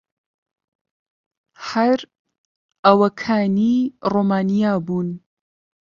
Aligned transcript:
هەر 1.67 1.99
ئەوەکانی 2.85 3.77
ڕۆمانیا 4.11 4.73
بوون. 4.85 5.07